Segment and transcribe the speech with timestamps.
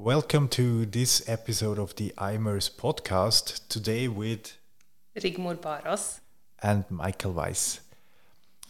[0.00, 3.66] Welcome to this episode of the IMERS podcast.
[3.68, 4.56] Today with
[5.16, 6.20] Rigmor Baraas
[6.62, 7.80] and Michael Weiss.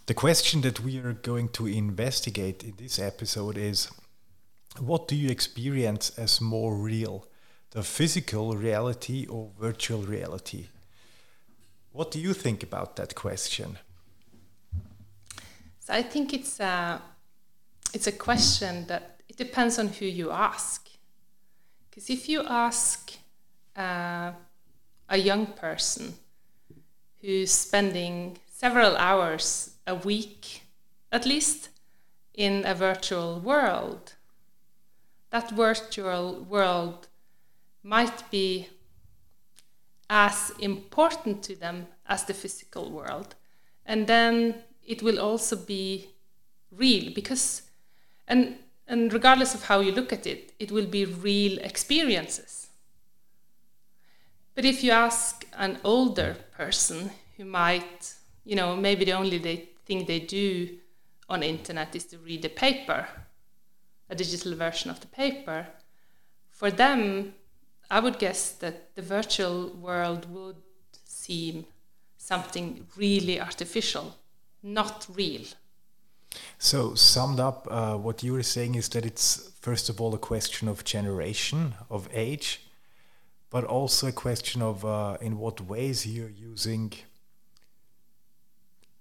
[0.07, 3.91] The question that we are going to investigate in this episode is
[4.79, 7.27] what do you experience as more real,
[7.73, 10.69] the physical reality or virtual reality?
[11.93, 13.79] What do you think about that question?
[15.81, 17.03] So I think it's a,
[17.93, 20.88] it's a question that it depends on who you ask.
[21.99, 23.13] Because if you ask
[23.77, 24.31] uh,
[25.09, 26.15] a young person
[27.21, 30.63] who's spending several hours a week,
[31.11, 31.71] at least,
[32.35, 34.15] in a virtual world,
[35.31, 37.09] that virtual world
[37.83, 38.69] might be
[40.09, 43.35] as important to them as the physical world.
[43.85, 44.55] And then
[44.87, 46.11] it will also be
[46.71, 47.63] real because,
[48.29, 48.55] and
[48.89, 52.69] and regardless of how you look at it, it will be real experiences.
[54.55, 59.69] But if you ask an older person who might, you know, maybe the only they,
[59.85, 60.79] thing they do
[61.29, 63.07] on internet is to read a paper,
[64.09, 65.67] a digital version of the paper,
[66.49, 67.35] for them,
[67.91, 70.57] I would guess that the virtual world would
[71.05, 71.67] seem
[72.17, 74.17] something really artificial,
[74.63, 75.45] not real.
[76.59, 80.19] So, summed up, uh, what you were saying is that it's first of all a
[80.19, 82.61] question of generation, of age,
[83.51, 86.93] but also a question of uh, in what ways you're using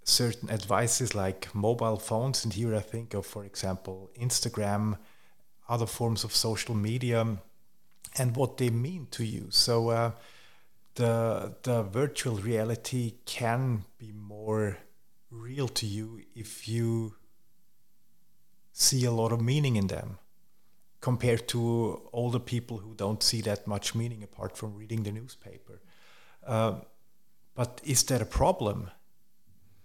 [0.04, 2.46] certain advices like mobile phones.
[2.46, 4.98] And here I think of, for example, Instagram,
[5.68, 7.38] other forms of social media,
[8.18, 9.48] and what they mean to you.
[9.50, 10.12] So, uh,
[10.96, 14.78] the the virtual reality can be more
[15.30, 17.14] real to you if you
[18.80, 20.20] see a lot of meaning in them
[21.02, 25.82] compared to older people who don't see that much meaning apart from reading the newspaper.
[26.46, 26.76] Uh,
[27.56, 28.92] but is that a problem?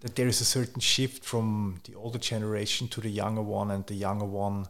[0.00, 3.86] That there is a certain shift from the older generation to the younger one, and
[3.86, 4.66] the younger one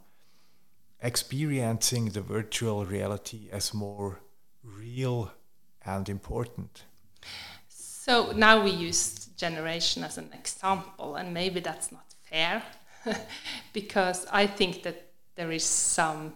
[1.01, 4.21] experiencing the virtual reality as more
[4.63, 5.33] real
[5.85, 6.85] and important.
[7.69, 12.63] So now we use generation as an example, and maybe that's not fair
[13.73, 16.35] because I think that there is some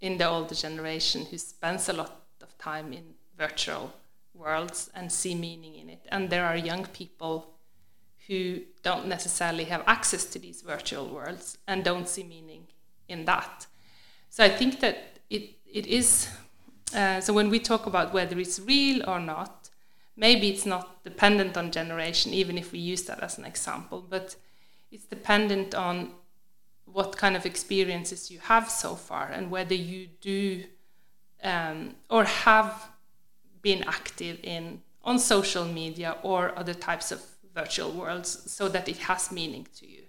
[0.00, 3.04] in the older generation who spends a lot of time in
[3.36, 3.92] virtual
[4.34, 6.06] worlds and see meaning in it.
[6.08, 7.54] And there are young people
[8.26, 12.66] who don't necessarily have access to these virtual worlds and don't see meaning
[13.08, 13.66] in that.
[14.30, 16.28] So I think that it, it is,
[16.94, 19.68] uh, so when we talk about whether it's real or not,
[20.16, 24.36] maybe it's not dependent on generation, even if we use that as an example, but
[24.90, 26.10] it's dependent on
[26.84, 30.64] what kind of experiences you have so far and whether you do
[31.42, 32.90] um, or have
[33.62, 37.22] been active in on social media or other types of
[37.54, 40.02] virtual worlds so that it has meaning to you.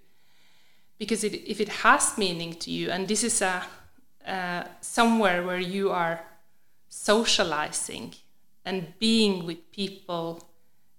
[0.97, 3.63] Because it, if it has meaning to you and this is a
[4.27, 6.21] uh, somewhere where you are
[6.89, 8.13] socializing
[8.65, 10.50] and being with people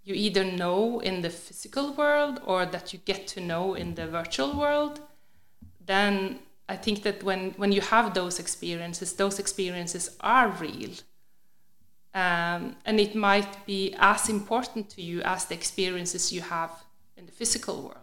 [0.04, 4.06] you either know in the physical world or that you get to know in the
[4.06, 5.00] virtual world,
[5.84, 10.90] then I think that when, when you have those experiences, those experiences are real.
[12.14, 16.70] Um, and it might be as important to you as the experiences you have
[17.16, 17.98] in the physical world.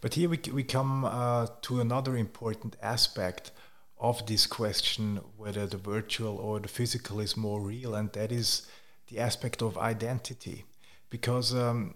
[0.00, 3.52] But here we, we come uh, to another important aspect
[3.98, 8.66] of this question whether the virtual or the physical is more real, and that is
[9.12, 10.64] the aspect of identity
[11.10, 11.94] because um,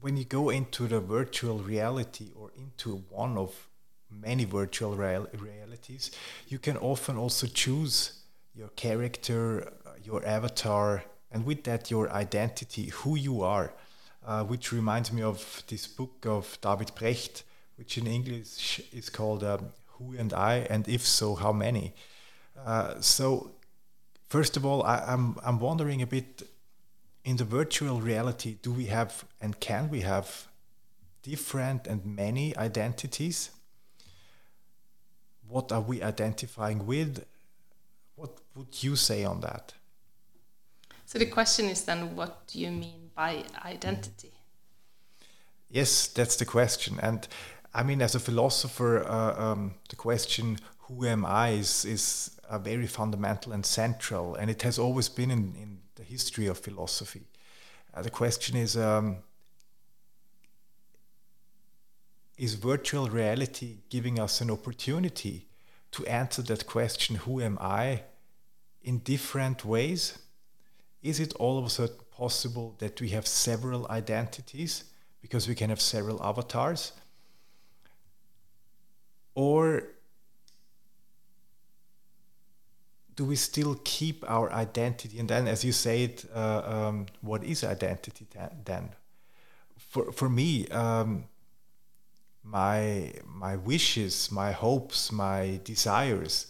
[0.00, 3.68] when you go into the virtual reality or into one of
[4.10, 6.10] many virtual real realities,
[6.48, 8.20] you can often also choose
[8.54, 13.72] your character, uh, your avatar, and with that, your identity, who you are.
[14.24, 17.44] Uh, which reminds me of this book of David Precht,
[17.76, 19.68] which in English is called um,
[19.98, 21.94] Who am I, and if so, how many?
[22.64, 23.52] Uh, so
[24.28, 26.42] First of all, I, am I'm, I'm wondering a bit
[27.24, 30.46] in the virtual reality, do we have and can we have
[31.22, 33.50] different and many identities?
[35.48, 37.24] What are we identifying with?
[38.14, 39.74] What would you say on that?
[41.04, 44.32] So the question is then, what do you mean by identity?
[45.68, 46.98] Yes, that's the question.
[47.02, 47.26] And
[47.74, 52.58] I mean, as a philosopher, uh, um, the question who am I is, is a
[52.58, 57.22] very fundamental and central, and it has always been in, in the history of philosophy.
[57.94, 59.16] Uh, the question is um,
[62.36, 65.46] Is virtual reality giving us an opportunity
[65.92, 68.02] to answer that question, who am I,
[68.82, 70.18] in different ways?
[71.02, 74.84] Is it all of a sudden possible that we have several identities
[75.22, 76.92] because we can have several avatars?
[79.34, 79.84] Or
[83.16, 85.18] do we still keep our identity?
[85.18, 88.26] And then, as you said, uh, um, what is identity
[88.64, 88.90] then?
[89.78, 91.24] For, for me, um,
[92.44, 96.46] my my wishes, my hopes, my desires,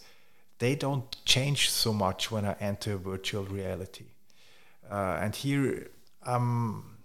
[0.59, 4.05] they don't change so much when I enter virtual reality.
[4.89, 5.89] Uh, and here
[6.23, 6.97] I'm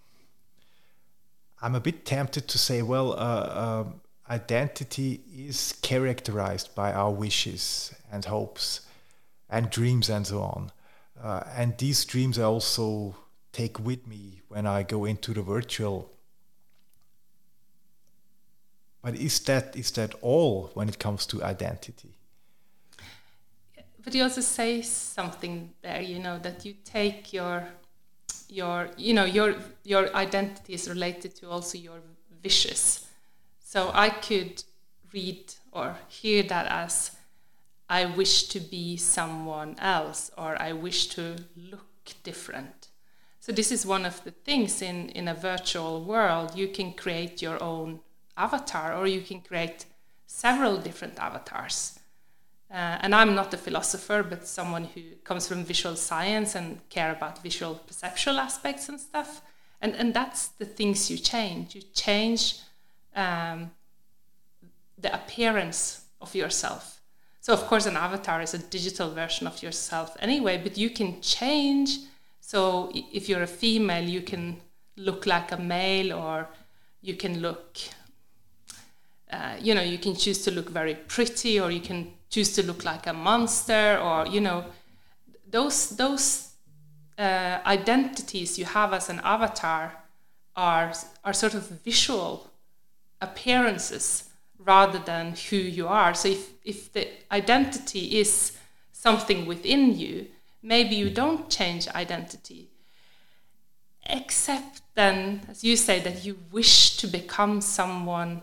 [1.63, 3.85] I'm a bit tempted to say, well, uh, uh,
[4.29, 8.81] identity is characterized by our wishes and hopes
[9.53, 10.73] and dreams and so on.
[11.23, 13.15] Uh, and these dreams I also
[13.53, 16.13] take with me when I go into the virtual
[19.03, 22.15] but is that is that all when it comes to identity?
[24.05, 27.67] But you also say something there, you know, that you take your
[28.49, 32.01] your you know your your identity is related to also your
[32.45, 33.07] wishes.
[33.59, 34.63] So I could
[35.13, 37.17] read or hear that as
[37.89, 42.89] I wish to be someone else or I wish to look different.
[43.41, 46.57] So this is one of the things in, in a virtual world.
[46.57, 48.01] You can create your own
[48.37, 49.85] avatar, or you can create
[50.27, 51.99] several different avatars.
[52.71, 57.11] Uh, and I'm not a philosopher, but someone who comes from visual science and care
[57.13, 59.43] about visual perceptual aspects and stuff.
[59.81, 61.75] And and that's the things you change.
[61.75, 62.61] You change
[63.15, 63.73] um,
[64.97, 67.02] the appearance of yourself.
[67.43, 70.61] So of course, an avatar is a digital version of yourself anyway.
[70.63, 71.99] But you can change.
[72.41, 74.61] So if you're a female, you can
[74.97, 76.49] look like a male, or
[77.03, 77.79] you can look
[79.33, 82.63] uh, you know, you can choose to look very pretty, or you can choose to
[82.63, 84.65] look like a monster, or you know,
[85.51, 86.51] those those
[87.19, 89.93] uh, identities you have as an avatar
[90.55, 90.93] are
[91.25, 92.51] are sort of visual
[93.21, 94.29] appearances
[94.65, 96.15] rather than who you are.
[96.15, 98.57] So if if the identity is
[98.93, 100.27] something within you,
[100.63, 102.69] maybe you don't change identity.
[104.05, 108.43] Except then, as you say, that you wish to become someone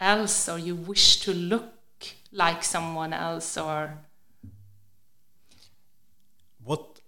[0.00, 1.74] else or you wish to look
[2.32, 3.98] like someone else or
[6.64, 7.00] what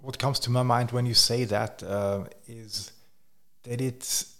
[0.00, 2.92] what comes to my mind when you say that uh, is
[3.62, 4.36] that it's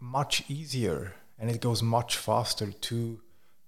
[0.00, 3.20] much easier and it goes much faster to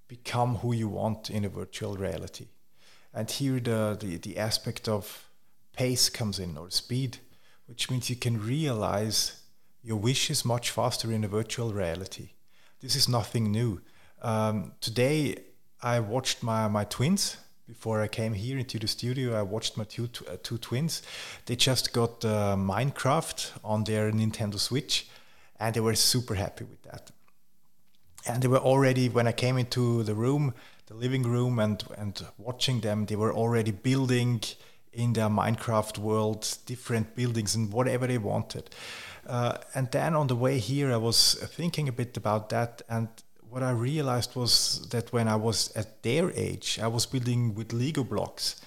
[0.09, 2.49] become who you want in a virtual reality
[3.15, 5.29] and here the, the, the aspect of
[5.73, 7.19] pace comes in or speed
[7.67, 9.43] which means you can realize
[9.83, 12.31] your wishes much faster in a virtual reality
[12.81, 13.83] this is nothing new.
[14.23, 15.37] Um, today,
[15.83, 17.37] I watched my, my twins
[17.69, 19.39] before I came here into the studio.
[19.39, 21.03] I watched my two, uh, two twins.
[21.45, 25.09] They just got uh, Minecraft on their Nintendo Switch,
[25.59, 27.11] and they were super happy with that.
[28.27, 30.55] And they were already, when I came into the room,
[30.87, 34.43] the living room, and, and watching them, they were already building
[34.93, 38.71] in their Minecraft world different buildings and whatever they wanted.
[39.27, 42.83] Uh, and then on the way here, I was thinking a bit about that.
[42.89, 43.09] And
[43.49, 47.73] what I realized was that when I was at their age, I was building with
[47.73, 48.61] Lego blocks.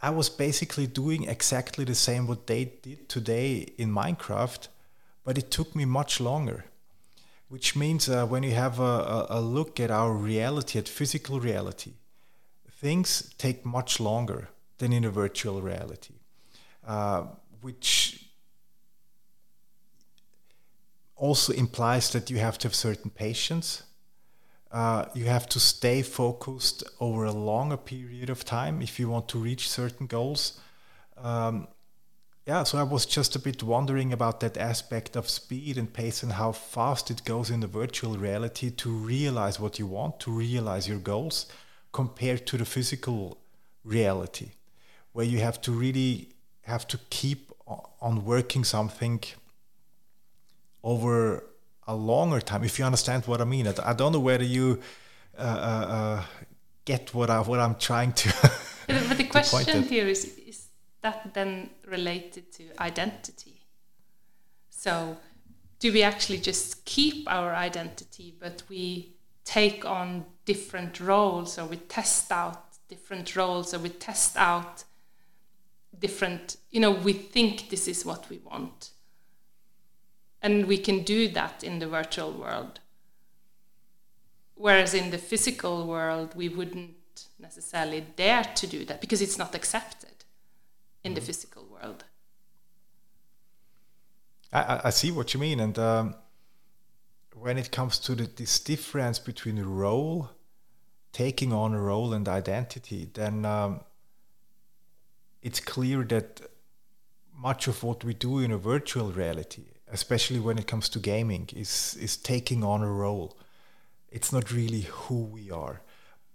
[0.00, 4.68] I was basically doing exactly the same what they did today in Minecraft,
[5.24, 6.66] but it took me much longer.
[7.48, 11.92] Which means uh, when you have a, a, look at our reality, at physical reality,
[12.70, 14.48] things take much longer
[14.78, 16.14] than in a virtual reality,
[16.86, 17.24] uh,
[17.60, 18.24] which
[21.16, 23.84] also implies that you have to have certain patience.
[24.72, 29.28] Uh, you have to stay focused over a longer period of time if you want
[29.28, 30.60] to reach certain goals.
[31.16, 31.68] Um,
[32.46, 36.22] yeah, so I was just a bit wondering about that aspect of speed and pace
[36.22, 40.30] and how fast it goes in the virtual reality to realize what you want, to
[40.30, 41.46] realize your goals,
[41.92, 43.38] compared to the physical
[43.82, 44.50] reality,
[45.12, 46.28] where you have to really
[46.62, 49.22] have to keep on working something
[50.82, 51.44] over
[51.86, 52.62] a longer time.
[52.62, 54.80] If you understand what I mean, I don't know whether you
[55.38, 56.22] uh, uh, uh
[56.84, 58.28] get what I what I'm trying to.
[58.86, 60.43] but the question here is: Is
[61.04, 63.60] that then related to identity?
[64.70, 65.16] So,
[65.78, 71.76] do we actually just keep our identity, but we take on different roles, or we
[71.76, 74.84] test out different roles, or we test out
[75.98, 76.56] different?
[76.70, 78.90] You know, we think this is what we want
[80.42, 82.80] and we can do that in the virtual world
[84.54, 89.54] whereas in the physical world, we wouldn't necessarily dare to do that because it's not
[89.54, 90.13] accepted
[91.04, 92.04] in the physical world.
[94.52, 96.14] I, I see what you mean, and um,
[97.34, 100.30] when it comes to the, this difference between a role,
[101.12, 103.80] taking on a role, and identity, then um,
[105.42, 106.40] it's clear that
[107.36, 111.48] much of what we do in a virtual reality, especially when it comes to gaming,
[111.54, 113.36] is is taking on a role.
[114.10, 115.82] It's not really who we are.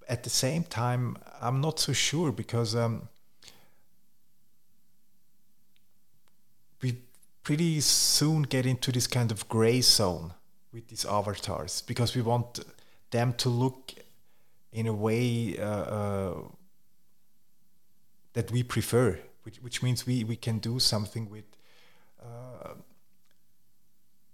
[0.09, 3.07] At the same time, I'm not so sure because um,
[6.81, 6.97] we
[7.49, 10.35] pretty soon get into this kind of gray zone
[10.71, 12.59] with these avatars because we want
[13.09, 13.91] them to look
[14.71, 16.33] in a way uh, uh,
[18.33, 21.45] that we prefer, which, which means we, we can do something with
[22.21, 22.75] uh,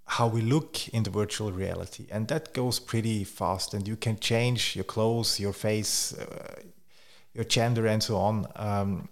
[0.08, 2.08] how we look in the virtual reality.
[2.12, 6.60] And that goes pretty fast, and you can change your clothes, your face, uh,
[7.34, 9.08] your gender, and so on, um,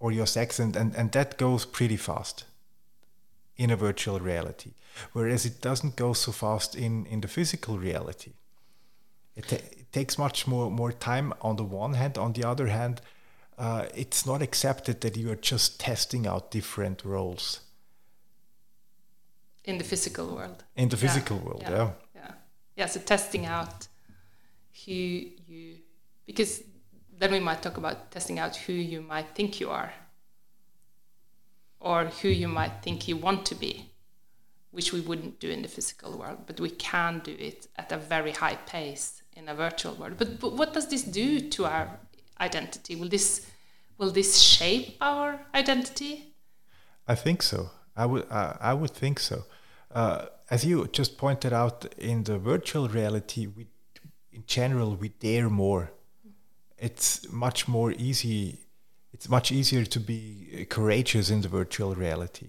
[0.00, 2.46] or your sex, and, and, and that goes pretty fast
[3.56, 4.72] in a virtual reality,
[5.12, 8.32] whereas it doesn't go so fast in, in the physical reality.
[9.34, 12.18] It, ta- it takes much more, more time on the one hand.
[12.18, 13.00] On the other hand,
[13.58, 17.60] uh, it's not accepted that you are just testing out different roles.
[19.64, 20.64] In the physical world.
[20.76, 21.44] In the physical yeah.
[21.44, 21.70] world, yeah.
[21.70, 21.90] yeah.
[22.14, 22.32] Yeah.
[22.76, 23.88] Yeah, so testing out
[24.84, 25.76] who you,
[26.26, 26.62] because
[27.18, 29.92] then we might talk about testing out who you might think you are
[31.80, 33.90] or who you might think you want to be,
[34.70, 37.96] which we wouldn't do in the physical world, but we can do it at a
[37.96, 40.14] very high pace in a virtual world.
[40.18, 41.98] But, but what does this do to our
[42.40, 42.96] identity?
[42.96, 43.46] Will this
[43.98, 46.34] will this shape our identity?
[47.08, 47.70] I think so.
[47.96, 49.44] I would uh, I would think so.
[49.90, 53.66] Uh, as you just pointed out, in the virtual reality, we
[54.32, 55.92] in general we dare more.
[56.78, 58.65] It's much more easy
[59.16, 62.48] it's much easier to be courageous in the virtual reality.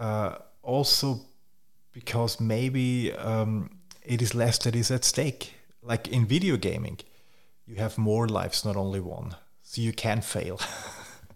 [0.00, 1.20] Uh, also,
[1.92, 3.68] because maybe um,
[4.02, 5.52] it is less that is at stake.
[5.82, 6.96] Like in video gaming,
[7.66, 10.58] you have more lives, not only one, so you can fail.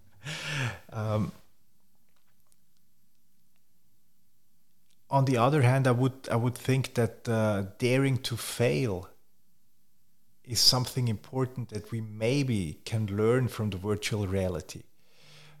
[0.91, 1.31] um,
[5.11, 9.07] on the other hand, I would I would think that uh, daring to fail
[10.45, 14.83] is something important that we maybe can learn from the virtual reality.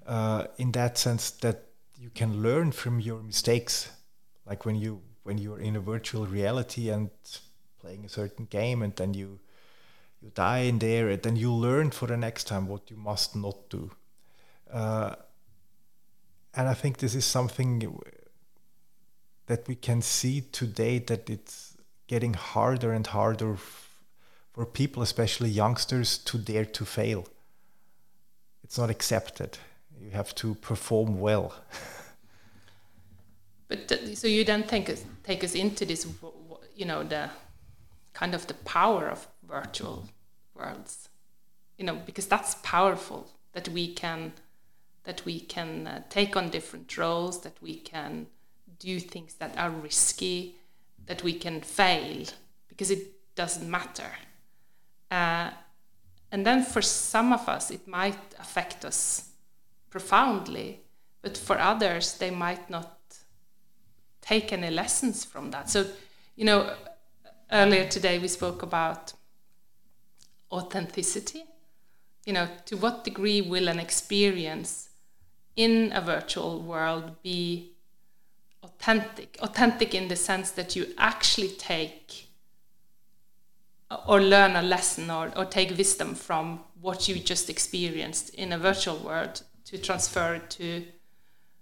[0.05, 1.65] Uh, in that sense, that
[1.97, 3.89] you can learn from your mistakes,
[4.45, 7.09] like when you when you're in a virtual reality and
[7.79, 9.39] playing a certain game, and then you
[10.21, 13.35] you die in there, and then you learn for the next time what you must
[13.35, 13.91] not do.
[14.71, 15.15] Uh,
[16.53, 18.01] and I think this is something
[19.47, 23.57] that we can see today that it's getting harder and harder
[24.53, 27.25] for people, especially youngsters, to dare to fail.
[28.63, 29.57] It's not accepted.
[29.99, 31.53] You have to perform well.
[33.67, 36.07] but so you then take us take us into this,
[36.75, 37.29] you know, the
[38.13, 40.07] kind of the power of virtual
[40.53, 41.09] worlds,
[41.77, 44.33] you know, because that's powerful that we can
[45.03, 48.27] that we can uh, take on different roles, that we can
[48.79, 50.55] do things that are risky,
[51.07, 52.25] that we can fail
[52.69, 54.11] because it doesn't matter
[55.13, 55.51] uh,
[56.31, 59.29] and then for some of us, it might affect us
[59.91, 60.79] profoundly,
[61.21, 62.97] but for others, they might not
[64.21, 65.69] take any lessons from that.
[65.69, 65.85] So,
[66.35, 66.73] you know,
[67.51, 69.13] earlier today we spoke about
[70.51, 71.43] authenticity.
[72.25, 74.89] You know, to what degree will an experience
[75.55, 77.73] in a virtual world be
[78.63, 79.37] authentic?
[79.41, 82.32] Authentic in the sense that you actually take
[84.07, 88.57] or learn a lesson or, or take wisdom from what you just experienced in a
[88.57, 90.83] virtual world to transfer it to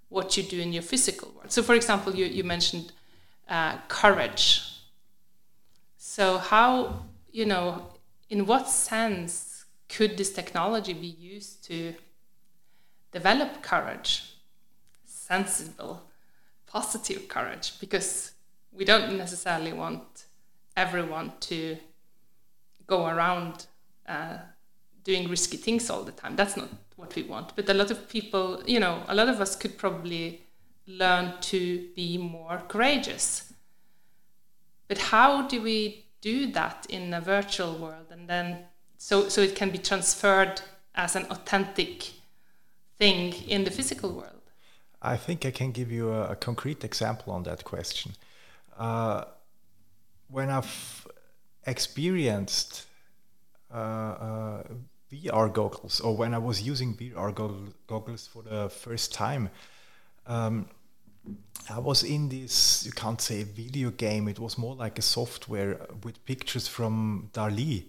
[0.10, 1.52] what you do in your physical world.
[1.52, 2.92] So, for example, you, you mentioned
[3.48, 4.64] uh, courage.
[5.98, 7.88] So, how, you know,
[8.30, 11.94] in what sense could this technology be used to
[13.12, 14.36] develop courage,
[15.06, 16.02] sensible,
[16.66, 17.80] positive courage?
[17.80, 18.32] Because
[18.72, 20.26] we don't necessarily want
[20.76, 21.78] everyone to
[22.92, 23.68] go around
[24.08, 24.38] uh,
[25.04, 26.36] doing risky things all the time.
[26.36, 27.56] That's not what we want.
[27.56, 30.42] But a lot of people, you know, a lot of us could probably
[30.86, 33.54] learn to be more courageous.
[34.90, 38.48] But how do we do that in a virtual world and then
[38.98, 40.62] so so it can be transferred
[40.94, 42.12] as an authentic
[43.00, 44.46] thing in the physical world?
[45.14, 48.12] I think I can give you a, a concrete example on that question.
[48.78, 49.24] Uh,
[50.30, 51.01] when I've
[51.66, 52.86] experienced
[53.74, 54.64] uh, uh,
[55.12, 57.34] VR goggles, or when I was using VR
[57.88, 59.50] goggles for the first time,
[60.28, 60.68] um,
[61.70, 65.80] I was in this, you can't say video game, it was more like a software
[66.04, 67.86] with pictures from Dali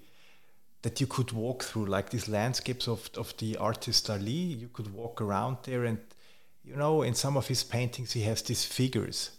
[0.82, 4.60] that you could walk through, like these landscapes of, of the artist Dali.
[4.60, 5.98] You could walk around there, and
[6.64, 9.30] you know, in some of his paintings, he has these figures.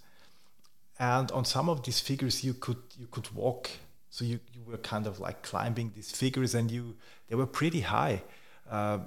[0.99, 3.69] And on some of these figures, you could you could walk
[4.13, 6.95] so you, you were kind of like climbing these figures, and you
[7.29, 8.21] they were pretty high.
[8.69, 8.99] Uh,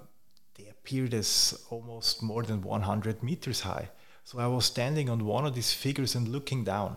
[0.56, 3.88] they appeared as almost more than 100 meters high.
[4.24, 6.96] So I was standing on one of these figures and looking down.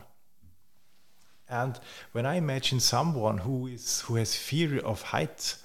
[1.47, 1.79] And
[2.11, 5.61] when I imagine someone who is who has fear of heights,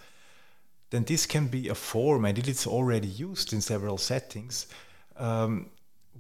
[0.91, 4.67] then this can be a form, and it is already used in several settings,
[5.17, 5.71] um,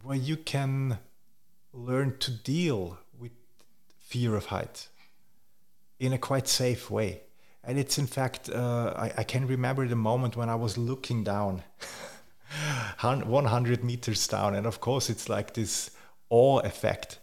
[0.03, 0.97] where you can
[1.75, 3.33] learn to deal with
[4.01, 4.89] fear of heights
[5.99, 7.23] in a quite safe way.
[7.63, 11.25] And it's in fact, uh, I, I, can remember the moment when I was looking
[11.25, 11.63] down,
[13.01, 15.91] 100 meters down, and of course it's like this
[16.29, 17.21] awe effect.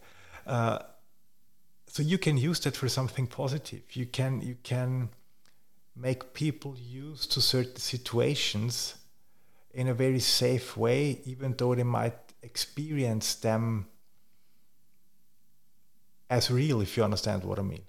[0.48, 0.80] Uh,
[1.88, 3.84] so you can use that for something positive.
[3.94, 5.10] You can you can
[5.96, 8.96] make people used to certain situations
[9.74, 13.88] in a very safe way, even though they might experience them
[16.30, 17.84] as real, if you understand what I mean.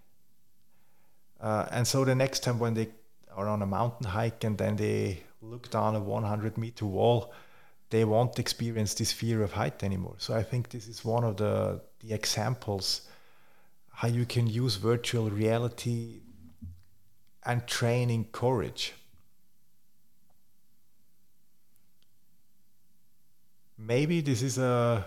[1.43, 2.89] Uh, and so the next time when they
[3.37, 7.33] are on a mountain hike and then they look down a 100 meter wall,
[7.91, 10.15] they won't experience this fear of height anymore.
[10.19, 13.03] So I think this is one of the, the examples
[13.95, 16.21] how you can use virtual reality
[17.45, 18.95] and training courage.
[23.77, 25.07] Maybe this is a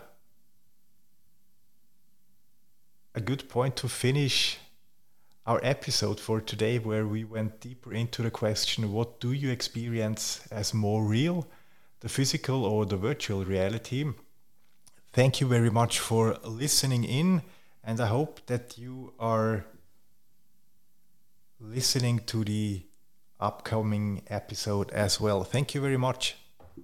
[3.16, 4.60] a good point to finish
[5.46, 10.42] our episode for today, where we went deeper into the question what do you experience
[10.52, 11.48] as more real,
[12.00, 14.06] the physical or the virtual reality?
[15.14, 17.44] Thank you very much for listening in,
[17.84, 19.66] and I hope that you are
[21.60, 22.82] listening to the
[23.40, 25.44] upcoming episode as well.
[25.44, 26.36] Thank you very much.